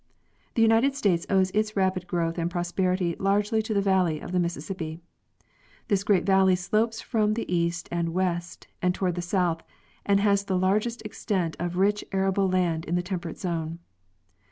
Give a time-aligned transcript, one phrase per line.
[0.55, 4.39] The United States owes its rapid growth and prosperity largely to the valley of the
[4.39, 4.99] Mississippi.
[5.89, 9.61] This great valley slopes from the east and west and toward the south,
[10.03, 13.77] and has the largest ex tent of rich arable iand in the temperate zone.